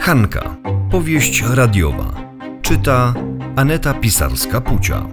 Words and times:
Hanka. 0.00 0.56
Powieść 0.90 1.42
radiowa. 1.42 2.32
Czyta 2.62 3.14
Aneta 3.56 3.94
Pisarska-Pucia. 3.94 5.08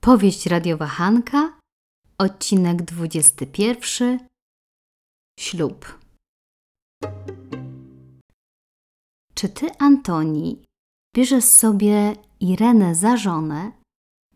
Powieść 0.00 0.46
radiowa 0.46 0.86
Hanka, 0.86 1.52
odcinek 2.18 2.82
21. 2.82 4.18
Ślub. 5.40 5.98
Czy 9.34 9.48
ty, 9.48 9.66
Antoni, 9.78 10.62
bierzesz 11.16 11.44
sobie 11.44 12.16
Irenę 12.40 12.94
za 12.94 13.16
żonę 13.16 13.72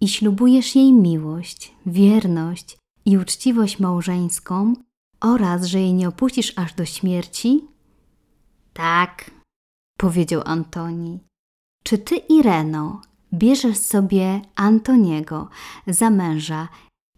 i 0.00 0.08
ślubujesz 0.08 0.76
jej 0.76 0.92
miłość, 0.92 1.74
wierność 1.86 2.76
i 3.04 3.18
uczciwość 3.18 3.78
małżeńską 3.78 4.74
oraz, 5.20 5.64
że 5.64 5.80
jej 5.80 5.95
nie 5.95 6.08
opuścisz 6.08 6.52
aż 6.56 6.74
do 6.74 6.84
śmierci? 6.84 7.64
Tak, 8.72 9.30
powiedział 9.98 10.42
Antoni. 10.44 11.18
Czy 11.84 11.98
ty, 11.98 12.16
Ireno, 12.16 13.00
bierzesz 13.34 13.78
sobie 13.78 14.41
Antoniego 14.55 15.48
za 15.86 16.10
męża 16.10 16.69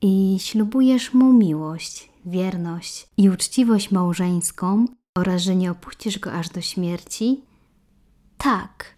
i 0.02 0.36
ślubujesz 0.40 1.14
mu 1.14 1.32
miłość, 1.32 2.10
wierność 2.26 3.08
i 3.16 3.30
uczciwość 3.30 3.90
małżeńską 3.90 4.86
oraz, 5.18 5.42
że 5.42 5.56
nie 5.56 5.70
opuścisz 5.70 6.18
go 6.18 6.32
aż 6.32 6.48
do 6.48 6.60
śmierci? 6.60 7.44
Tak, 8.38 8.96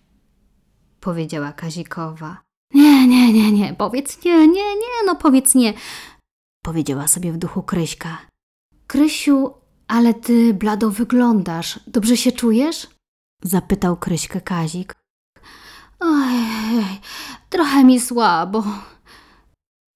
powiedziała 1.01 1.53
Kazikowa. 1.53 2.45
Nie, 2.75 3.09
nie, 3.09 3.33
nie, 3.33 3.53
nie, 3.53 3.75
powiedz 3.75 4.25
nie, 4.25 4.47
nie, 4.49 4.75
nie, 4.75 5.07
no 5.07 5.17
powiedz 5.17 5.55
nie, 5.55 5.75
powiedziała 6.65 7.09
sobie 7.09 7.33
w 7.33 7.39
duchu 7.39 7.63
Kryśka. 7.63 8.19
Krysiu, 8.87 9.55
ale 9.89 10.15
ty 10.15 10.55
blado 10.55 10.91
wyglądasz. 10.91 11.81
Dobrze 11.87 12.17
się 12.17 12.33
czujesz? 12.33 12.89
Zapytał 13.43 13.97
Kryśkę 13.97 14.41
Kazik. 14.41 14.95
Oj, 16.01 16.35
trochę 17.51 17.85
mi 17.85 18.01
słabo. 18.01 18.65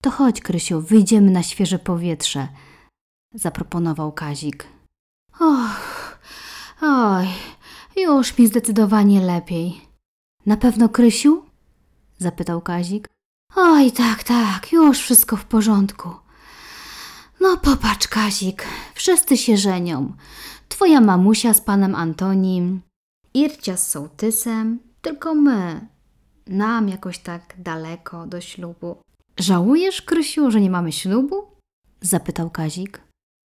To 0.03 0.11
chodź, 0.11 0.41
Krysiu, 0.41 0.81
wyjdziemy 0.81 1.31
na 1.31 1.43
świeże 1.43 1.79
powietrze, 1.79 2.49
zaproponował 3.35 4.13
Kazik. 4.13 4.67
Och, 5.41 6.19
oj, 6.83 7.27
już 7.97 8.39
mi 8.39 8.47
zdecydowanie 8.47 9.21
lepiej. 9.21 9.81
Na 10.47 10.57
pewno, 10.57 10.89
Krysiu? 10.89 11.48
Zapytał 12.19 12.61
Kazik. 12.61 13.09
Oj, 13.57 13.93
tak, 13.93 14.23
tak, 14.23 14.73
już 14.73 14.99
wszystko 14.99 15.37
w 15.37 15.45
porządku. 15.45 16.11
No 17.41 17.57
popatrz, 17.57 18.09
Kazik, 18.09 18.65
wszyscy 18.95 19.37
się 19.37 19.57
żenią. 19.57 20.13
Twoja 20.69 21.01
mamusia 21.01 21.55
z 21.55 21.61
panem 21.61 21.95
Antonim, 21.95 22.81
Ircia 23.35 23.77
z 23.77 23.91
sołtysem, 23.91 24.79
tylko 25.03 25.35
my. 25.35 25.87
Nam 26.47 26.89
jakoś 26.89 27.19
tak 27.19 27.55
daleko 27.59 28.27
do 28.27 28.41
ślubu. 28.41 28.97
Żałujesz, 29.39 30.03
Krysiu, 30.03 30.51
że 30.51 30.61
nie 30.61 30.71
mamy 30.71 30.93
ślubu? 30.93 31.49
zapytał 32.01 32.51
Kazik. 32.51 33.01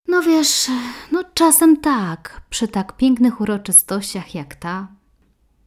No 0.08 0.22
wiesz, 0.22 0.68
no 1.12 1.24
czasem 1.34 1.78
tak, 1.78 2.42
przy 2.50 2.68
tak 2.68 2.98
pięknych 2.98 3.42
uroczystościach 3.42 4.36
jak 4.36 4.56
ta. 4.56 4.88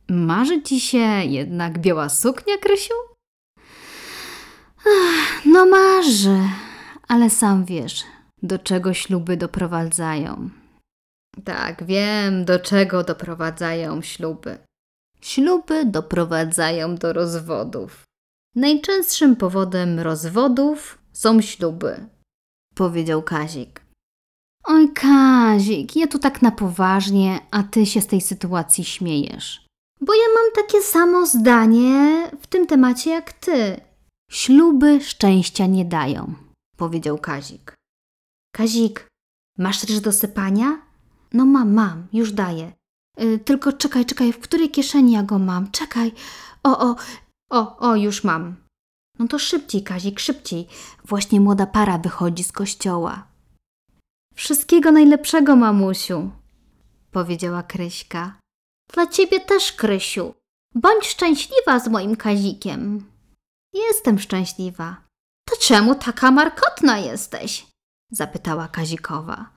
Marzy 0.08 0.62
ci 0.62 0.80
się 0.80 1.24
jednak 1.24 1.78
biała 1.78 2.08
suknia, 2.08 2.58
Krysiu? 2.58 2.94
Ach, 4.78 5.46
no 5.46 5.66
marzy, 5.66 6.38
ale 7.08 7.30
sam 7.30 7.64
wiesz, 7.64 8.04
do 8.42 8.58
czego 8.58 8.94
śluby 8.94 9.36
doprowadzają. 9.36 10.50
Tak, 11.44 11.84
wiem, 11.84 12.44
do 12.44 12.58
czego 12.58 13.04
doprowadzają 13.04 14.02
śluby. 14.02 14.58
Śluby 15.20 15.84
doprowadzają 15.84 16.94
do 16.94 17.12
rozwodów. 17.12 18.02
Najczęstszym 18.54 19.36
powodem 19.36 20.00
rozwodów 20.00 20.98
są 21.12 21.40
śluby, 21.40 22.06
powiedział 22.74 23.22
Kazik. 23.22 23.80
Oj, 24.64 24.92
Kazik, 24.92 25.96
ja 25.96 26.06
tu 26.06 26.18
tak 26.18 26.42
na 26.42 26.50
poważnie, 26.50 27.40
a 27.50 27.62
ty 27.62 27.86
się 27.86 28.00
z 28.00 28.06
tej 28.06 28.20
sytuacji 28.20 28.84
śmiejesz. 28.84 29.65
Bo 30.00 30.14
ja 30.14 30.28
mam 30.34 30.52
takie 30.54 30.82
samo 30.82 31.26
zdanie 31.26 32.30
w 32.40 32.46
tym 32.46 32.66
temacie 32.66 33.10
jak 33.10 33.32
ty. 33.32 33.80
Śluby 34.30 35.00
szczęścia 35.00 35.66
nie 35.66 35.84
dają, 35.84 36.34
powiedział 36.76 37.18
Kazik. 37.18 37.74
Kazik, 38.54 39.08
masz 39.58 39.84
ryż 39.84 40.00
do 40.00 40.12
sypania? 40.12 40.82
No 41.32 41.46
mam, 41.46 41.74
mam, 41.74 42.06
już 42.12 42.32
daję. 42.32 42.72
Y, 43.20 43.38
tylko 43.38 43.72
czekaj, 43.72 44.06
czekaj, 44.06 44.32
w 44.32 44.38
której 44.38 44.70
kieszeni 44.70 45.12
ja 45.12 45.22
go 45.22 45.38
mam? 45.38 45.70
Czekaj. 45.70 46.12
O, 46.62 46.78
o, 46.78 46.96
o, 47.50 47.76
o, 47.78 47.96
już 47.96 48.24
mam. 48.24 48.56
No 49.18 49.28
to 49.28 49.38
szybciej, 49.38 49.82
Kazik, 49.82 50.20
szybciej. 50.20 50.68
Właśnie 51.04 51.40
młoda 51.40 51.66
para 51.66 51.98
wychodzi 51.98 52.44
z 52.44 52.52
kościoła. 52.52 53.26
Wszystkiego 54.34 54.92
najlepszego, 54.92 55.56
mamusiu, 55.56 56.30
powiedziała 57.10 57.62
Kryśka. 57.62 58.38
Dla 58.92 59.06
ciebie 59.06 59.40
też, 59.40 59.72
Krysiu. 59.72 60.34
Bądź 60.74 61.06
szczęśliwa 61.06 61.78
z 61.78 61.88
moim 61.88 62.16
Kazikiem. 62.16 63.10
Jestem 63.72 64.18
szczęśliwa. 64.18 64.96
To 65.48 65.56
czemu 65.56 65.94
taka 65.94 66.30
markotna 66.30 66.98
jesteś? 66.98 67.66
zapytała 68.10 68.68
Kazikowa. 68.68 69.56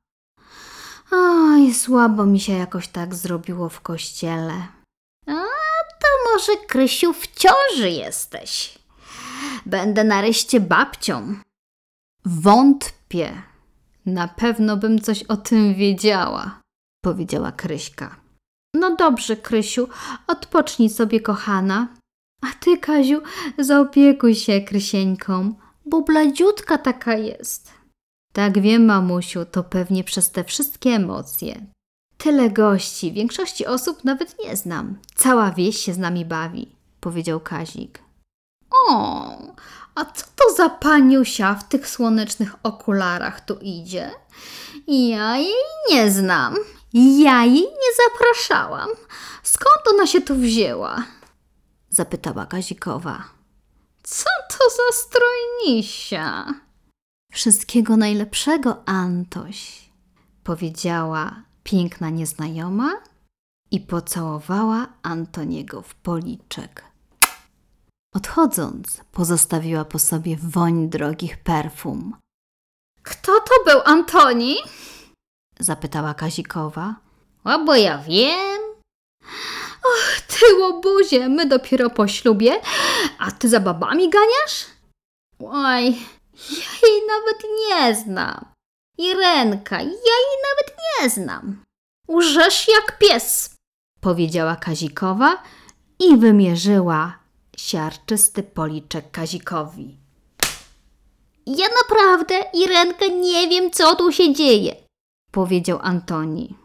Oj, 1.11 1.73
słabo 1.73 2.25
mi 2.25 2.39
się 2.39 2.53
jakoś 2.53 2.87
tak 2.87 3.15
zrobiło 3.15 3.69
w 3.69 3.81
kościele. 3.81 4.67
A 5.27 5.33
to 5.99 6.07
może, 6.33 6.65
Krysiu, 6.67 7.13
w 7.13 7.27
ciąży 7.27 7.89
jesteś. 7.89 8.79
Będę 9.65 10.03
nareszcie 10.03 10.59
babcią. 10.59 11.35
Wątpię. 12.25 13.41
Na 14.05 14.27
pewno 14.27 14.77
bym 14.77 15.01
coś 15.01 15.23
o 15.23 15.37
tym 15.37 15.75
wiedziała, 15.75 16.61
powiedziała 17.03 17.51
Kryśka. 17.51 18.18
No 18.73 18.95
dobrze, 18.95 19.35
Krysiu, 19.35 19.87
odpocznij 20.27 20.89
sobie, 20.89 21.19
kochana. 21.19 21.87
A 22.41 22.47
ty, 22.59 22.77
Kaziu, 22.77 23.21
zaopiekuj 23.57 24.35
się 24.35 24.61
Krysieńką, 24.61 25.53
bo 25.85 26.01
bladziutka 26.01 26.77
taka 26.77 27.13
jest. 27.13 27.71
Tak 28.33 28.61
wiem, 28.61 28.85
mamusiu, 28.85 29.45
to 29.45 29.63
pewnie 29.63 30.03
przez 30.03 30.31
te 30.31 30.43
wszystkie 30.43 30.89
emocje. 30.89 31.65
Tyle 32.17 32.49
gości, 32.49 33.11
większości 33.11 33.65
osób 33.65 34.03
nawet 34.03 34.35
nie 34.45 34.55
znam. 34.55 34.97
Cała 35.15 35.51
wieś 35.51 35.77
się 35.77 35.93
z 35.93 35.97
nami 35.97 36.25
bawi, 36.25 36.75
powiedział 36.99 37.39
Kazik. 37.39 37.99
O, 38.71 39.37
a 39.95 40.05
co 40.05 40.25
to 40.35 40.55
za 40.55 40.69
paniusia 40.69 41.55
w 41.55 41.69
tych 41.69 41.87
słonecznych 41.87 42.55
okularach 42.63 43.45
tu 43.45 43.57
idzie? 43.61 44.11
Ja 44.87 45.37
jej 45.37 45.53
nie 45.91 46.11
znam. 46.11 46.55
Ja 46.93 47.45
jej 47.45 47.61
nie 47.63 47.91
zapraszałam. 48.09 48.89
Skąd 49.43 49.87
ona 49.93 50.07
się 50.07 50.21
tu 50.21 50.35
wzięła? 50.35 51.03
Zapytała 51.89 52.45
Kazikowa. 52.45 53.23
Co 54.03 54.29
to 54.49 54.57
za 54.69 54.97
strojnisia? 54.97 56.53
Wszystkiego 57.31 57.97
najlepszego, 57.97 58.83
Antoś, 58.85 59.89
powiedziała 60.43 61.43
piękna 61.63 62.09
nieznajoma 62.09 62.91
i 63.71 63.79
pocałowała 63.79 64.87
Antoniego 65.03 65.81
w 65.81 65.95
policzek. 65.95 66.83
Odchodząc, 68.15 69.01
pozostawiła 69.11 69.85
po 69.85 69.99
sobie 69.99 70.37
woń 70.37 70.89
drogich 70.89 71.37
perfum. 71.43 72.15
Kto 73.03 73.39
to 73.39 73.63
był 73.65 73.81
Antoni? 73.85 74.57
Zapytała 75.59 76.13
Kazikowa. 76.13 76.95
A 77.43 77.59
bo 77.59 77.75
ja 77.75 77.97
wiem. 77.97 78.59
Och, 79.83 80.21
ty 80.27 80.55
łobuzie, 80.59 81.29
my 81.29 81.45
dopiero 81.45 81.89
po 81.89 82.07
ślubie, 82.07 82.61
a 83.19 83.31
ty 83.31 83.49
za 83.49 83.59
babami 83.59 84.09
ganiasz? 84.09 84.65
Oj, 85.39 85.85
ja 86.51 86.71
jej 86.83 87.01
nawet 87.07 87.43
nie 87.59 87.95
znam. 87.95 88.45
Irenka, 88.97 89.75
ja 89.75 90.15
jej 90.25 90.37
nawet 90.49 90.77
nie 90.77 91.09
znam. 91.09 91.63
Łżesz 92.07 92.67
jak 92.67 92.97
pies, 92.97 93.55
powiedziała 94.01 94.55
Kazikowa 94.55 95.43
i 95.99 96.17
wymierzyła 96.17 97.19
siarczysty 97.57 98.43
policzek 98.43 99.11
Kazikowi. 99.11 99.97
Ja 101.45 101.67
naprawdę, 101.81 102.35
Irenka, 102.53 103.07
nie 103.07 103.47
wiem, 103.47 103.71
co 103.71 103.95
tu 103.95 104.11
się 104.11 104.33
dzieje, 104.33 104.75
powiedział 105.31 105.79
Antoni. 105.81 106.55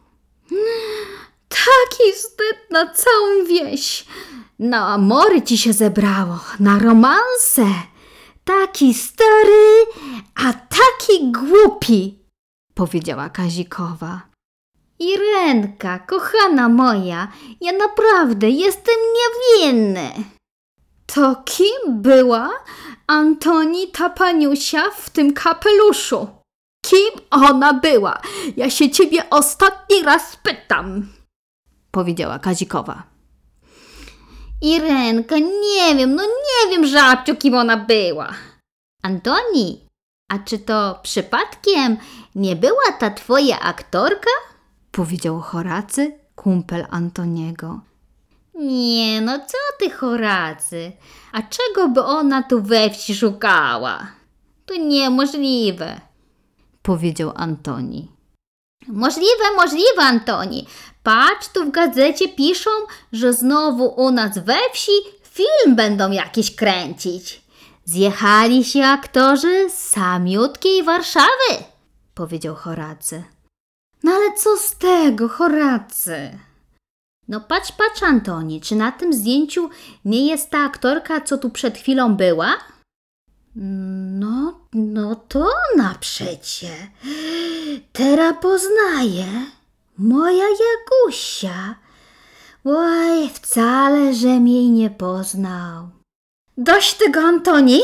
Taki 1.48 2.12
wstyd 2.12 2.70
na 2.70 2.92
całą 2.92 3.44
wieś. 3.48 4.06
Na 4.58 4.88
amory 4.88 5.42
ci 5.42 5.58
się 5.58 5.72
zebrało, 5.72 6.40
na 6.60 6.78
romanse. 6.78 7.66
Taki 8.44 8.94
stary, 8.94 9.86
a 10.34 10.52
taki 10.52 11.32
głupi, 11.32 12.18
powiedziała 12.74 13.28
Kazikowa. 13.28 14.22
Irenka, 14.98 15.98
kochana 15.98 16.68
moja, 16.68 17.28
ja 17.60 17.72
naprawdę 17.72 18.50
jestem 18.50 18.94
niewinny. 19.16 20.10
To 21.06 21.42
kim 21.44 22.02
była 22.02 22.50
Antoni 23.06 23.88
ta 23.88 24.10
paniusia 24.10 24.90
w 24.90 25.10
tym 25.10 25.32
kapeluszu? 25.32 26.43
Kim 26.84 27.12
ona 27.30 27.72
była? 27.72 28.20
Ja 28.56 28.70
się 28.70 28.90
ciebie 28.90 29.30
ostatni 29.30 30.02
raz 30.02 30.36
pytam, 30.36 31.08
powiedziała 31.90 32.38
Kazikowa. 32.38 33.02
Irenka, 34.62 35.38
nie 35.38 35.94
wiem, 35.96 36.14
no 36.14 36.22
nie 36.22 36.70
wiem, 36.70 36.86
żabciu, 36.86 37.36
kim 37.36 37.54
ona 37.54 37.76
była. 37.76 38.28
Antoni, 39.02 39.88
a 40.28 40.38
czy 40.38 40.58
to 40.58 40.98
przypadkiem 41.02 41.96
nie 42.34 42.56
była 42.56 42.92
ta 42.98 43.10
twoja 43.10 43.60
aktorka? 43.60 44.30
Powiedział 44.90 45.40
Horacy, 45.40 46.18
kumpel 46.34 46.86
Antoniego. 46.90 47.80
Nie, 48.54 49.20
no 49.20 49.38
co 49.38 49.58
ty, 49.78 49.90
Horacy? 49.90 50.92
A 51.32 51.42
czego 51.42 51.88
by 51.88 52.02
ona 52.02 52.42
tu 52.42 52.62
we 52.62 52.90
wsi 52.90 53.14
szukała? 53.14 54.06
To 54.66 54.76
niemożliwe, 54.76 56.00
powiedział 56.84 57.32
Antoni. 57.34 58.08
Możliwe, 58.88 59.44
możliwe, 59.56 60.02
Antoni. 60.02 60.66
Patrz, 61.02 61.48
tu 61.48 61.64
w 61.64 61.70
gazecie 61.70 62.28
piszą, 62.28 62.70
że 63.12 63.32
znowu 63.32 63.94
u 63.96 64.10
nas 64.10 64.38
we 64.38 64.56
wsi 64.72 64.92
film 65.22 65.76
będą 65.76 66.10
jakiś 66.10 66.56
kręcić. 66.56 67.42
Zjechali 67.84 68.64
się 68.64 68.84
aktorzy 68.84 69.70
z 69.70 69.74
samiutkiej 69.74 70.82
Warszawy, 70.82 71.50
powiedział 72.14 72.54
Horacy. 72.54 73.24
No 74.02 74.12
ale 74.12 74.32
co 74.32 74.56
z 74.56 74.76
tego, 74.76 75.28
Horacy? 75.28 76.38
No 77.28 77.40
patrz, 77.40 77.72
patrz, 77.72 78.02
Antoni, 78.02 78.60
czy 78.60 78.76
na 78.76 78.92
tym 78.92 79.12
zdjęciu 79.12 79.70
nie 80.04 80.26
jest 80.26 80.50
ta 80.50 80.58
aktorka, 80.58 81.20
co 81.20 81.38
tu 81.38 81.50
przed 81.50 81.78
chwilą 81.78 82.16
była? 82.16 82.56
No, 84.72 85.16
to 85.16 85.50
ona 85.74 85.94
przecie. 86.00 86.90
Teraz 87.92 88.34
poznaję. 88.42 89.26
Moja 89.98 90.44
Jagusia. 90.44 91.74
Oj, 92.64 93.30
wcale, 93.34 94.14
żem 94.14 94.48
jej 94.48 94.70
nie 94.70 94.90
poznał. 94.90 95.88
Dość 96.56 96.94
tego, 96.94 97.20
Antoni. 97.20 97.80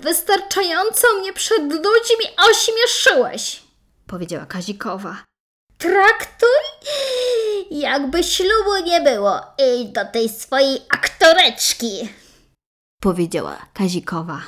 Wystarczająco 0.00 1.06
mnie 1.20 1.32
przed 1.32 1.62
ludźmi 1.62 2.26
ośmieszyłeś, 2.50 3.62
powiedziała 4.06 4.46
Kazikowa. 4.46 5.16
Traktuj, 5.78 6.60
jakby 7.70 8.24
ślubu 8.24 8.76
nie 8.86 9.00
było. 9.00 9.40
Idź 9.58 9.92
do 9.92 10.04
tej 10.04 10.28
swojej 10.28 10.78
aktoreczki, 10.88 12.08
powiedziała 13.02 13.58
Kazikowa. 13.74 14.42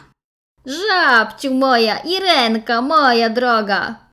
Żabciu 0.67 1.55
moja, 1.55 1.99
Irenka, 1.99 2.83
moja 2.83 3.31
droga, 3.31 4.11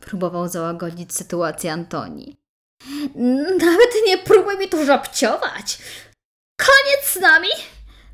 próbował 0.00 0.48
załagodzić 0.48 1.14
sytuację 1.14 1.72
Antoni. 1.72 2.36
Nawet 3.60 3.92
nie 4.06 4.18
próbuj 4.18 4.58
mi 4.58 4.68
tu 4.68 4.84
żabciować. 4.84 5.78
Koniec 6.58 7.12
z 7.12 7.20
nami. 7.20 7.48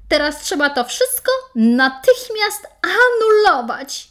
Teraz 0.08 0.42
trzeba 0.42 0.70
to 0.70 0.84
wszystko 0.84 1.32
natychmiast 1.54 2.66
anulować. 2.82 4.08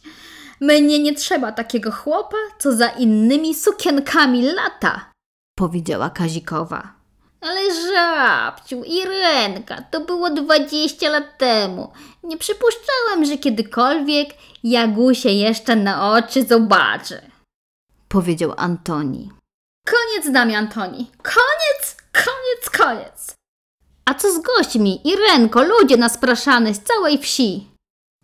Mnie 0.61 0.99
nie 0.99 1.15
trzeba 1.15 1.51
takiego 1.51 1.91
chłopa, 1.91 2.37
co 2.59 2.75
za 2.75 2.87
innymi 2.87 3.55
sukienkami 3.55 4.41
lata, 4.41 5.11
powiedziała 5.57 6.09
Kazikowa. 6.09 6.96
Ale 7.41 7.61
żabciu, 7.91 8.83
Irenka, 8.83 9.81
to 9.91 9.99
było 9.99 10.29
20 10.29 11.09
lat 11.09 11.37
temu. 11.37 11.91
Nie 12.23 12.37
przypuszczałam, 12.37 13.25
że 13.25 13.37
kiedykolwiek 13.37 14.29
Jagusie 14.63 15.29
jeszcze 15.29 15.75
na 15.75 16.11
oczy 16.11 16.43
zobaczę, 16.43 17.21
powiedział 18.07 18.53
Antoni. 18.57 19.31
Koniec 19.87 20.25
z 20.25 20.29
nami, 20.29 20.55
Antoni. 20.55 21.11
Koniec, 21.23 21.97
koniec, 22.13 22.69
koniec. 22.77 23.35
A 24.05 24.13
co 24.13 24.33
z 24.33 24.39
gośćmi? 24.41 25.01
Irenko, 25.07 25.63
ludzie 25.63 25.97
naspraszane 25.97 26.73
z 26.73 26.83
całej 26.83 27.17
wsi. 27.17 27.67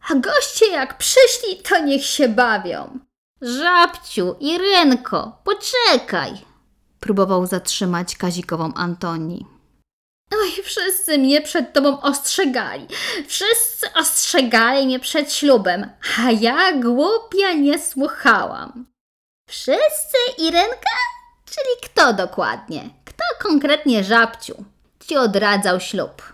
A 0.10 0.16
goście 0.16 0.68
jak 0.72 0.98
przyszli, 0.98 1.58
to 1.70 1.80
niech 1.80 2.06
się 2.06 2.30
bawią. 2.30 3.00
Żabciu, 3.42 4.36
Irenko, 4.40 5.38
poczekaj. 5.44 6.53
Próbował 7.04 7.46
zatrzymać 7.46 8.18
Kazikową 8.18 8.74
Antoni. 8.74 9.46
Oj, 10.32 10.64
wszyscy 10.64 11.18
mnie 11.18 11.42
przed 11.42 11.74
tobą 11.74 12.02
ostrzegali. 12.02 12.88
Wszyscy 13.28 13.94
ostrzegali 13.94 14.86
mnie 14.86 15.00
przed 15.00 15.34
ślubem, 15.34 15.90
a 16.20 16.32
ja 16.32 16.74
głupia 16.74 17.54
nie 17.54 17.80
słuchałam. 17.80 18.86
Wszyscy, 19.50 20.18
Irenka? 20.38 20.98
Czyli 21.46 21.92
kto 21.92 22.14
dokładnie? 22.14 22.90
Kto 23.06 23.24
konkretnie 23.42 24.04
żabciu 24.04 24.66
ci 25.08 25.18
odradzał 25.18 25.80
ślub? 25.80 26.34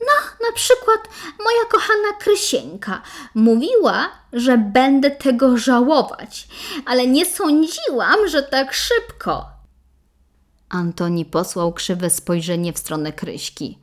No, 0.00 0.46
na 0.48 0.54
przykład 0.54 1.00
moja 1.44 1.64
kochana 1.70 2.12
Krysieńka 2.20 3.02
mówiła, 3.34 4.08
że 4.32 4.58
będę 4.58 5.10
tego 5.10 5.58
żałować, 5.58 6.48
ale 6.86 7.06
nie 7.06 7.26
sądziłam, 7.26 8.28
że 8.28 8.42
tak 8.42 8.74
szybko. 8.74 9.55
Antoni 10.68 11.24
posłał 11.24 11.72
krzywe 11.72 12.10
spojrzenie 12.10 12.72
w 12.72 12.78
stronę 12.78 13.12
Kryśki, 13.12 13.78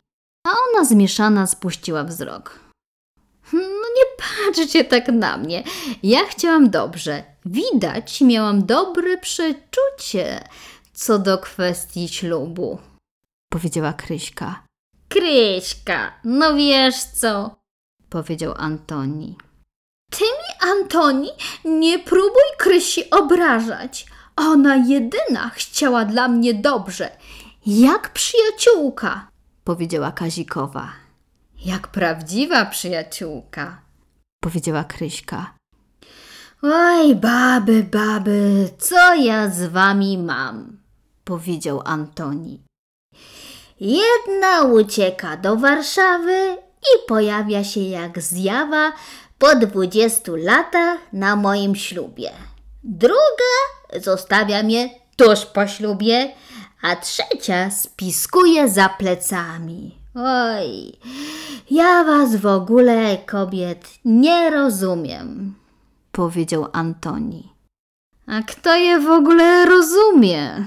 a 0.47 0.49
ona 0.49 0.85
zmieszana 0.85 1.47
spuściła 1.47 2.03
wzrok. 2.03 2.59
No 3.53 3.59
nie 3.97 4.05
patrzcie 4.17 4.85
tak 4.85 5.07
na 5.07 5.37
mnie. 5.37 5.63
Ja 6.03 6.19
chciałam 6.25 6.69
dobrze. 6.69 7.23
Widać, 7.45 8.21
miałam 8.21 8.65
dobre 8.65 9.17
przeczucie 9.17 10.43
co 10.93 11.19
do 11.19 11.37
kwestii 11.37 12.07
ślubu, 12.07 12.79
powiedziała 13.53 13.93
Kryśka. 13.93 14.63
Kryśka, 15.09 16.13
no 16.23 16.53
wiesz 16.55 17.03
co, 17.03 17.55
powiedział 18.09 18.53
Antoni. 18.57 19.37
Ty 20.11 20.23
mi, 20.23 20.71
Antoni, 20.71 21.29
nie 21.65 21.99
próbuj 21.99 22.43
Krysi 22.57 23.09
obrażać. 23.09 24.05
Ona 24.35 24.75
jedyna 24.75 25.49
chciała 25.49 26.05
dla 26.05 26.27
mnie 26.27 26.53
dobrze, 26.53 27.09
jak 27.65 28.13
przyjaciółka, 28.13 29.27
powiedziała 29.63 30.11
Kazikowa. 30.11 30.89
Jak 31.65 31.87
prawdziwa 31.87 32.65
przyjaciółka, 32.65 33.81
powiedziała 34.43 34.83
Kryśka. 34.83 35.53
Oj, 36.61 37.15
baby, 37.15 37.83
baby, 37.83 38.69
co 38.77 39.15
ja 39.15 39.49
z 39.49 39.63
wami 39.63 40.17
mam? 40.17 40.77
powiedział 41.23 41.81
Antoni. 41.85 42.59
Jedna 43.79 44.63
ucieka 44.63 45.37
do 45.37 45.55
Warszawy 45.57 46.57
i 46.81 47.07
pojawia 47.07 47.63
się 47.63 47.79
jak 47.79 48.21
zjawa 48.21 48.91
po 49.37 49.55
dwudziestu 49.55 50.35
latach 50.35 50.99
na 51.13 51.35
moim 51.35 51.75
ślubie. 51.75 52.31
Druga 52.83 53.53
zostawia 54.01 54.63
mnie 54.63 54.89
tuż 55.15 55.45
po 55.45 55.67
ślubie, 55.67 56.31
a 56.81 56.95
trzecia 56.95 57.71
spiskuje 57.71 58.69
za 58.69 58.89
plecami. 58.89 59.97
Oj, 60.15 60.99
ja 61.71 62.03
was 62.03 62.35
w 62.35 62.45
ogóle, 62.45 63.17
kobiet, 63.17 63.89
nie 64.05 64.49
rozumiem, 64.49 65.55
powiedział 66.11 66.67
Antoni. 66.73 67.53
A 68.27 68.41
kto 68.41 68.75
je 68.75 68.99
w 68.99 69.09
ogóle 69.09 69.65
rozumie? 69.65 70.65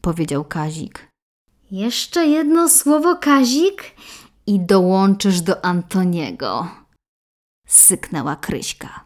powiedział 0.00 0.44
Kazik. 0.44 1.08
Jeszcze 1.70 2.26
jedno 2.26 2.68
słowo, 2.68 3.16
Kazik, 3.16 3.82
i 4.46 4.60
dołączysz 4.60 5.40
do 5.40 5.64
Antoniego. 5.64 6.68
Syknęła 7.66 8.36
Kryśka. 8.36 9.03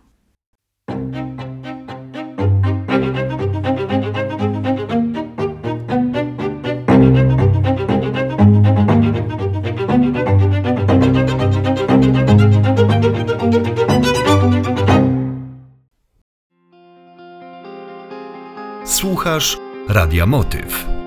Radia 19.98 20.26
Motyw. 20.26 20.97